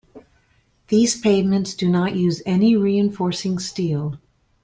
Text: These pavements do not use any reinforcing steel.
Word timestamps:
These 0.87 1.21
pavements 1.21 1.75
do 1.75 1.87
not 1.87 2.15
use 2.15 2.41
any 2.47 2.75
reinforcing 2.75 3.59
steel. 3.59 4.15